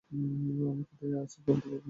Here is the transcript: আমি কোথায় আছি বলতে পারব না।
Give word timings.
আমি 0.71 0.83
কোথায় 0.89 1.15
আছি 1.23 1.37
বলতে 1.45 1.65
পারব 1.65 1.73
না। 1.73 1.79